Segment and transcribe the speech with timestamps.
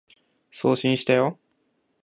[0.49, 1.37] 送信したよ